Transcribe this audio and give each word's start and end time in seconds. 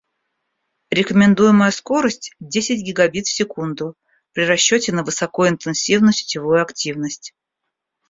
Рекомендуемая 0.89 1.69
скорость 1.69 2.33
десять 2.39 2.81
гигабит 2.81 3.27
в 3.27 3.31
секунду 3.35 3.93
при 4.31 4.47
расчете 4.47 4.91
на 4.93 5.03
высокоинтенсивную 5.03 6.11
сетевую 6.13 6.59
активность 6.63 7.35